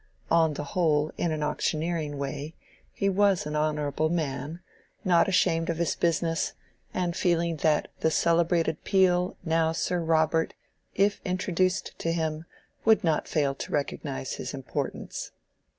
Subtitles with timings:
[0.31, 2.55] On the whole, in an auctioneering way,
[2.91, 4.59] he was an honorable man,
[5.05, 6.53] not ashamed of his business,
[6.91, 10.55] and feeling that "the celebrated Peel, now Sir Robert,"
[10.95, 12.45] if introduced to him,
[12.83, 15.29] would not fail to recognize his importance.